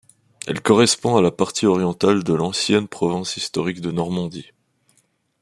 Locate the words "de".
2.23-2.33, 3.81-3.91